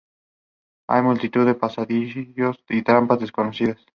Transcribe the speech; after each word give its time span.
Hay 0.89 1.03
multitud 1.03 1.45
de 1.45 1.53
pasadizos 1.53 2.23
y 2.69 2.81
trampas 2.81 3.21
escondidas. 3.21 3.85